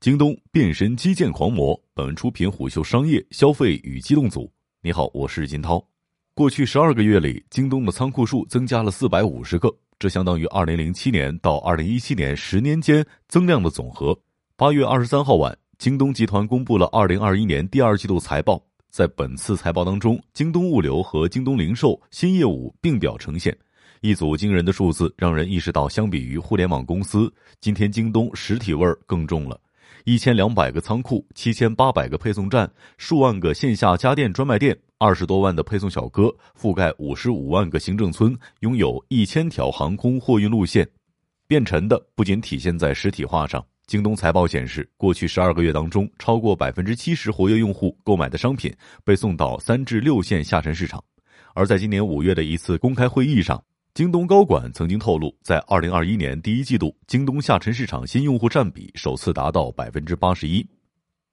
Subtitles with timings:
[0.00, 1.78] 京东变身基建狂魔。
[1.92, 4.50] 本文出品虎嗅商业消费与机动组。
[4.80, 5.86] 你好，我是金涛。
[6.32, 14.18] 过去十二个月里，京东的仓库数增加了四百五十个，这相当于二零零七年到二零一七年十年间增量的总和。
[14.56, 18.58] 八月二十三号晚，京东集团公布了二零二一年第二季度财报。
[18.88, 23.54] 在本次财报当中，京东物流和京东零售新业务并表呈现。
[24.00, 27.30] 一组惊人的数字，让人意识到，相比于互联网公司，
[27.60, 29.60] 今天京东实体味儿更重了。
[30.04, 40.88] 一千两百个仓库，七千八百个配送站，数万个线下家电专卖店，二十多万的配送小哥，覆盖五十五万个行政村，拥有一千条航空货运路线。
[41.46, 43.64] 变沉的不仅体现在实体化上。
[43.86, 48.72] 京东财报显示，过去十二个月当中，超过百分之七十活跃用户购买的商品
[49.04, 51.02] 被送到三至六线下沉市场。
[51.54, 53.60] 而在今年五月的一次公开会议上，
[53.92, 60.64] 京东高管曾经透露，在二零二一年第一季度，京东下沉市场新用户占比首次达到百分之八十一。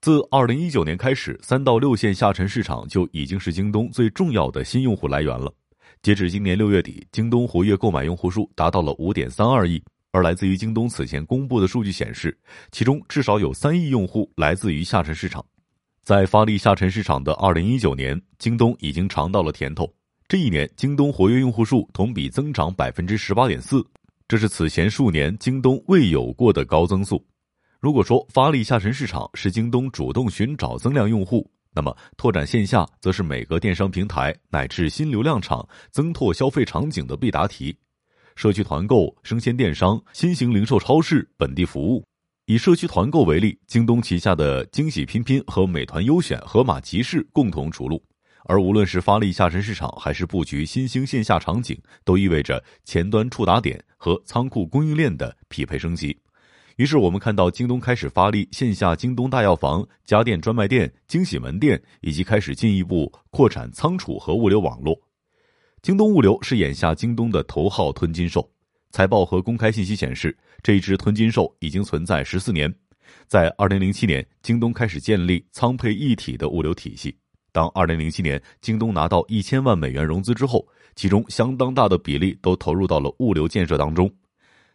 [0.00, 5.52] 自二零一九年开始，三到六线下沉市场就已经是京东最重要的新用户来源了。
[6.00, 9.82] 截至今年六月底，京东活跃购买用户数达到了五点三二亿。
[10.10, 12.36] 而来自于京东此前公布的数据显示，
[12.72, 15.44] 其中至少有三亿用户来自于下沉市场。
[16.02, 19.92] 在发力下沉市场的二零一九年，京东已经尝到了甜头。
[20.28, 23.82] 这一年，京东活跃用户数同比增长百分之十八点四，
[24.28, 27.26] 这是此前数年京东未有过的高增速。
[27.80, 37.74] 如果说发力下沉市场是京东主动寻找增量用户，那么拓展线下则是每个电商平台乃至新流量场增拓消费场景的必答题。
[38.36, 42.04] 社区团购、生鲜电商、新型零售超市、本地服务。
[42.44, 47.98] 以社区团购为例，京东旗下的惊喜拼拼和美团优选、盒马集市共同出炉。
[48.44, 56.16] 而无论是发力下沉市场，还是布局新兴线下场景，都意味着前端触达点和仓库供应链的匹配升级。
[56.76, 64.96] 于是，我们看到京东开始发力线下京东大药房、家电专卖店、惊喜门店，以及开始进一步扩展仓储和物流网络。
[65.82, 68.48] 京东物流是眼下京东的头号吞金兽。
[68.90, 72.72] 财报和公开信息显示，这一只吞金兽已经存在十四年。
[73.26, 77.16] 在二零零七年，京东开始建立仓配一体的物流体系。
[77.52, 84.10] 当二零零七年京东拿到一千万美元融资之后，其中相当大的比例都投入到了物流建设当中。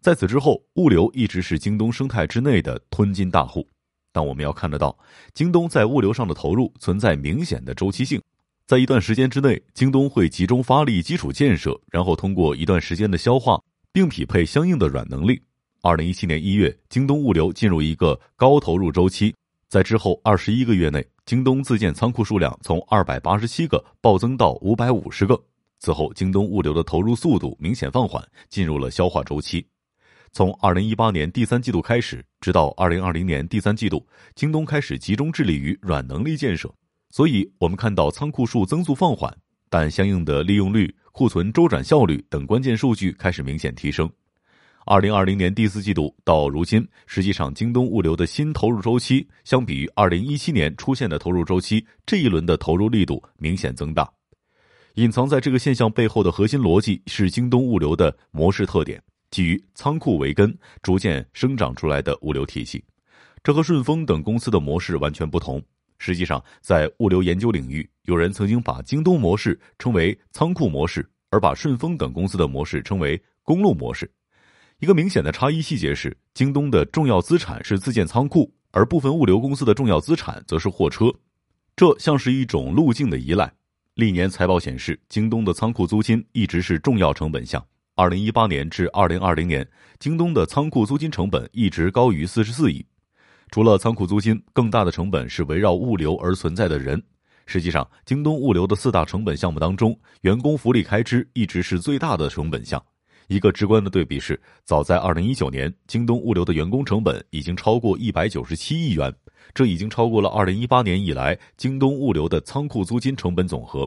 [0.00, 3.66] 在此之后，物流一直是京东生态之内的吞金大户。
[4.12, 4.96] 但我们要看得到，
[5.34, 8.20] 京东在物流上的投入存在明显的周期性，
[8.66, 13.60] 在一段时间之内，京东会集中发力基础建设，然后通过一段时间的消化，
[13.92, 15.40] 并匹配相应的软能力。
[15.82, 19.34] 二零一七年一月，京东物流进入一个高投入周期。
[19.68, 25.38] 在之后二十一个月内，京东自建仓库数量从二百八十七个暴增到五百五十个。
[25.78, 29.66] 此后，京东物流的投入速度明显放缓，进入了消化周期。
[30.32, 36.74] 从二零一八年第三季度开始，直到二零二零年第三季度，京东开始集中致力于软能力建设。
[37.10, 39.36] 所以，我们看到仓库数增速放缓，
[39.68, 44.10] 但相应的利用率、库存周转效率等关键数据开始明显提升。
[44.90, 54.10] 二零二零年第四季度到如今，实际上京东物流的新投入周期，相比于二零一七年出现的投入周期，这一轮的投入力度明显增大。
[54.94, 58.98] 隐藏在这个现象背后的核心逻辑是京东物流的模式特点，
[59.30, 62.82] 基于仓库为根，逐渐生长出来的物流体系。
[63.44, 65.62] 这和顺丰等公司的模式完全不同。
[65.98, 74.10] 实际上，在物流研究领域，有人曾经把京东模式称为仓库模式，而把顺丰等公司的模式称为公路模式。
[74.80, 81.12] 一个明显的差异细节是，京东的重要资产是自建仓库，而部分物流公司的重要资产则是货车。
[81.74, 83.52] 这像是一种路径的依赖。
[83.94, 87.60] 历年财报显示，京东的仓库租金一直是重要成本项。
[87.96, 89.68] 二零一八年至二零二零年，
[89.98, 92.86] 京东的仓库租金成本一直高于四十四亿。
[93.50, 97.02] 除了仓库租金，更大的成本是围绕物流而存在的人。
[97.46, 102.80] 实际上，京东物流的四大成本项目当中，员工福利开支一直是最大的成本项。
[103.28, 109.14] 一个直观的对比是，早在二零一九年，京东物流的员工成本已经超过一百九十七亿元，
[109.52, 113.86] 这已经超过了二零一八年以来京东物流的仓库租金成本总和。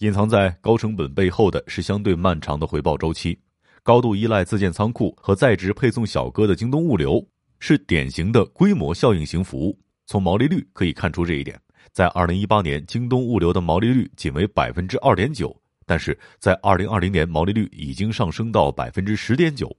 [0.00, 3.38] 隐藏在高成本背后的是相对漫长的回报周期。
[3.82, 7.26] 高度依赖自建仓库和在职配送小哥的京东物流，
[7.60, 9.78] 是典型的规模效应型服务。
[10.06, 11.58] 从毛利率可以看出这一点，
[11.92, 15.54] 在二零一八年，京东物流的毛利率仅为百分之二点九。
[15.86, 19.74] 但是在二零二零年，毛利率已经上升到百分之十点九。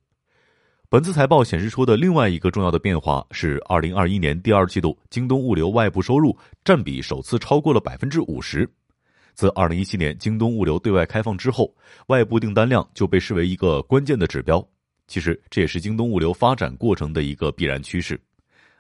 [0.88, 8.70] 本次财报显示出的另外一个重要的变化是，二零二一年第二季度，京东物流外部收入占比首次超过了百分之五十。
[9.34, 11.76] 自二零一七年京东物流对外开放之后，
[12.08, 14.66] 外部订单量就被视为一个关键的指标。
[15.08, 18.18] 其实这也是京东物流发展过程的一个必然趋势。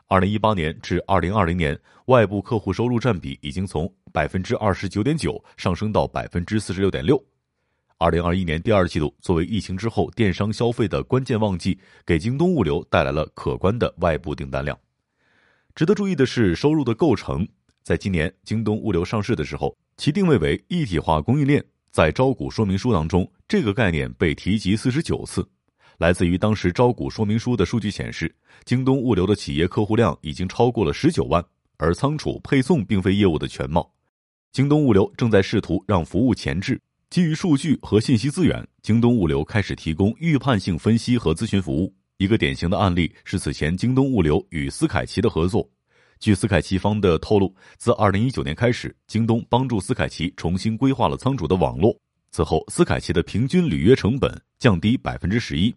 [0.08, 7.22] 二零一八年至二零二零年，外部客户收入占比已经从百分之二十九点九上升到百分之四十六点六。
[7.98, 14.78] 二零二一年第二季度作为疫情之后电商消费的关键旺季，给京东物流带来了可观的外部订单量。
[15.74, 17.48] 值得注意的是，收入的构成，
[17.82, 21.66] 在今年京东物流上市的时候，其定位为一体化供应链。
[21.90, 25.50] 在招股说明书当中，这个概念被提及四十九次。
[25.98, 28.34] 来自于当时招股说明书的数据显示，
[28.66, 31.44] 京东物流的企业客户量已经超过了十九万，
[31.78, 33.90] 而仓储配送并非业务的全貌。
[34.52, 41.94] 京东物流正在试图让服务前置，基于数据和信息资源，京东物流开始提供预判性分析和咨询服务。
[42.18, 45.70] 一个典型的案例是此前京东物流与斯凯奇的合作。
[46.18, 51.94] 据斯凯奇方的透露，自二零一九年开始，京东帮助斯凯奇重新规划了仓储的网络。
[52.32, 55.76] 此后，斯凯奇的平均履约成本降低百分之十一。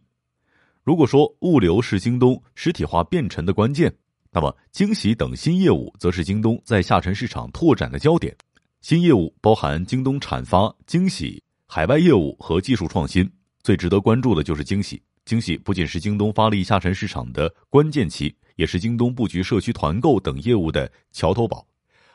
[0.83, 3.95] 如果说物流是京东实体化变沉的关键，
[4.31, 8.35] 那么惊喜等新业务则是京东在下沉市场拓展的焦点。
[8.81, 13.31] 新业务包含京东产发、惊喜、海外业务和技术创新。
[13.63, 15.03] 最值得关注的就是惊喜。
[15.27, 21.67] 惊喜不仅是京东发力下沉市场的关键期，也是京东布局社区团购等业务的桥头堡。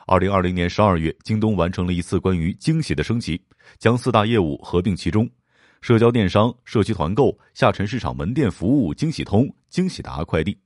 [0.08, 3.40] 二零二零年十二月，京东完成了一次关于惊喜的升级，
[3.78, 5.30] 将四大业务合并其中。
[5.84, 10.58] 社交电商、社区团购、下沉市场门店服务、惊喜通、惊喜达快递，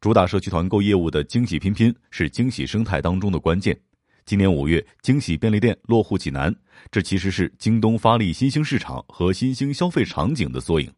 [0.00, 3.78] 主打社区团购业务的惊喜拼拼是惊喜生态当中的关键。
[4.24, 6.50] 今年五月，惊喜便利店落户济南，
[6.90, 10.90] 这其实是京东发力新兴市场和新兴消费场景的缩影。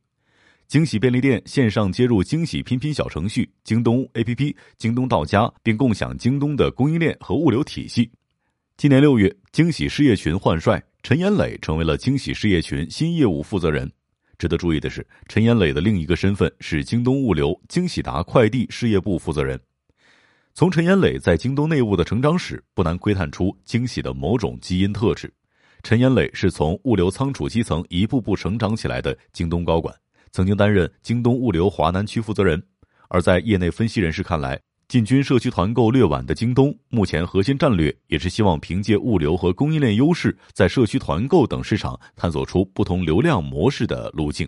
[0.69, 8.09] 惊喜便利店线上接入惊喜拼拼小程序、京东 APP、京东到家，并共享京东的供应链和物流体系。
[8.77, 10.81] 今年六月，惊喜事业群换帅。
[11.02, 13.90] 陈延磊成为了惊喜事业群新业务负责人。
[14.38, 19.58] 值得注意的是，陈延磊的另一个身份是京东物流惊喜达快递事业部负责人。
[20.54, 25.32] 从陈延磊在京东内部的成长史，不难窥探出惊喜的某种基因特质。
[25.82, 29.93] 陈延磊是从物流仓储基层一步步成长起来的京东高管，
[30.31, 32.62] 曾经担任京东物流华南区负责人。
[33.08, 34.58] 而在业内分析人士看来，
[34.93, 44.47] 进军社区团购略晚的京东，目前核心战略也是希望凭借物流和供应链优势，在社区团购等市场探索出不同流量模式的路径。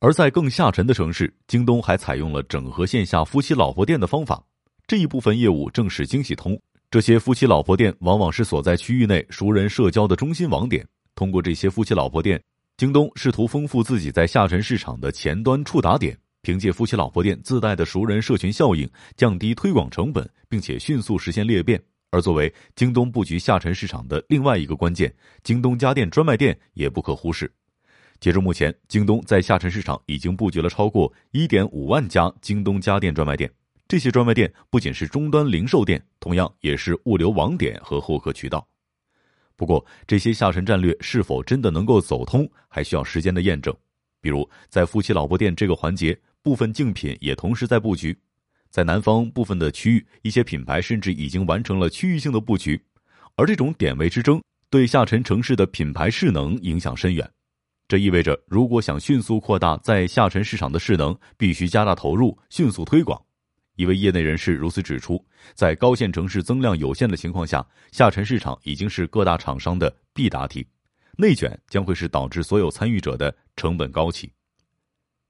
[0.00, 4.42] 而在更下沉的城市，京东还采用了整合线下夫妻老婆店的方法，
[4.88, 6.60] 这一部分业务正是惊喜通。
[6.90, 10.84] 这些夫妻老婆店往往是所在区域内熟人社交的中心网点，
[11.14, 12.42] 通过这些夫妻老婆店，
[12.76, 16.18] 京东试图丰富自己在下沉市场的前端触达点。
[16.42, 21.80] 凭借夫妻老婆店自带的熟人社群效应，降低推广成本，并且迅速实现裂变。
[22.10, 25.14] 而作为京东布局下沉市场的另外一个关键，
[25.44, 27.50] 京东家电专卖店也不可忽视。
[28.18, 33.50] 截至目前，京东在下沉市场已经布局了超过一点五万家京东家电专卖店。
[33.86, 38.66] 这些专卖店不仅是终端零售店，同样也是物流网点和获客渠道。
[39.56, 43.74] 不过，这些下沉战略是否真的能够走通，还需要时间的验证。
[44.20, 46.18] 比如，在夫妻老婆店这个环节。
[46.42, 48.16] 部分竞品也同时在布局，
[48.70, 52.82] 在南方部分的区域，一些品牌甚至已经完成了区域性的布局，
[53.36, 57.30] 而这种点位之争对下沉城市的品牌势能影响深远。
[57.86, 63.20] 这意味着，如果想迅速扩大在下沉市场的势能，必须加大投入，迅速推广。
[63.76, 65.22] 一位业内人士如此指出，
[65.54, 70.66] 在高线城市增量有限的情况下，下沉市场已经是各大厂商的必答题，
[71.18, 74.30] 内卷将会是导致所有参与者的成本高企。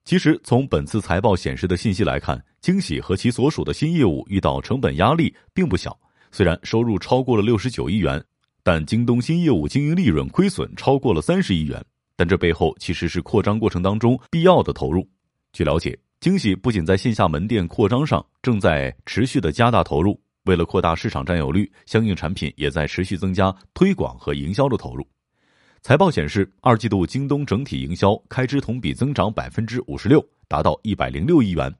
[0.03, 5.97] 其实，从本次财报显示的信息来看，惊喜和其所属的新业务遇到成本压力并不小。
[6.31, 8.21] 虽然收入超过了六十九亿元，
[8.63, 11.83] 但京东新业务经营利润亏损超过了三十亿元。
[12.15, 15.07] 但这背后其实是扩张过程当中必要的投入。
[15.53, 25.07] 据了解，惊喜不仅在线下门店扩张上正在持续的加大投入，为了扩大市场占有率，相应产品也在持续增加推广和营销的投入。
[25.83, 31.73] 财报显示，二季度京东整体营销开支同比增长百分之五十六，达到一百零六亿元。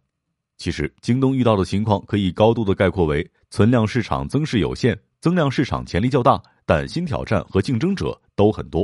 [0.57, 8.83] 其实，京东遇到的情况可以高度的概括为：存量市场增势有限，增量市场潜力较大，但新挑战和竞争者都很多。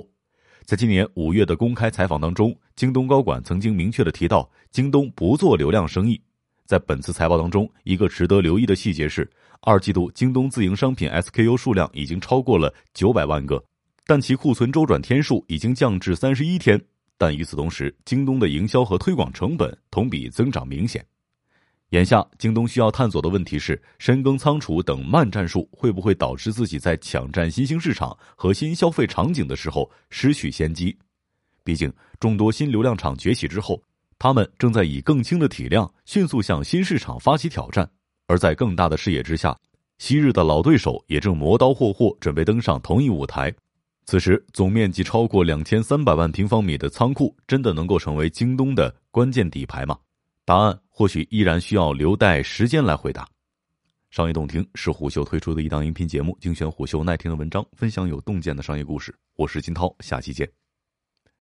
[0.65, 6.21] 在今年五月的公开采访当中，京东高管曾经明确的提到，京东不做流量生意。
[6.67, 9.27] 在本次财报当中，一个值得留意的细节是，
[9.62, 13.63] 二季度京东自营商品 SKU 数量已经超过了九百万个。
[14.09, 16.81] 但其库存周转天数已经降至三十一天，
[17.17, 21.05] 但与此同时，京东的营销和推广成本同比增长明显。
[21.89, 30.97] 眼下，京东需要探索的问题是：深耕仓储等慢战术会不会导致自己在抢占新兴市场和新消费场景的时候失去先机？
[31.65, 33.81] 毕竟，众多新流量场崛起之后，
[34.17, 37.89] 他们正在以更轻的体量迅速向新市场发起挑战，
[38.27, 39.57] 而在更大的视野之下，
[39.97, 43.53] 昔日的老对手也正磨刀霍霍，准备登上同一舞台。
[44.09, 49.99] 此时，总面积超过两千三百万平方米的仓库，真的能够成为京东的关键底牌吗？
[50.45, 53.27] 答案或许依然需要留待时间来回答。
[54.09, 59.13] 商业洞听是虎嗅推出的一档音频节目，精选虎嗅耐听的文章，分享有洞见的商业故事。
[59.35, 60.66] 我是金涛，下期见。